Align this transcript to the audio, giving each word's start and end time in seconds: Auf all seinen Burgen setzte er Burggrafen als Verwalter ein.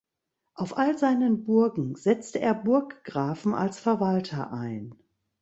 Auf 0.55 0.79
all 0.79 0.97
seinen 0.97 1.43
Burgen 1.43 1.93
setzte 1.93 2.39
er 2.39 2.55
Burggrafen 2.55 3.53
als 3.53 3.79
Verwalter 3.79 4.51
ein. 4.51 4.95